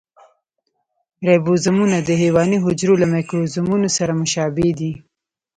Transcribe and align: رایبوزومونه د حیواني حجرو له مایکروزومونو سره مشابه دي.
رایبوزومونه 1.25 1.97
د 2.01 2.09
حیواني 2.21 2.57
حجرو 2.65 2.95
له 3.01 3.07
مایکروزومونو 3.13 3.87
سره 3.97 4.11
مشابه 4.21 4.67
دي. 4.79 4.93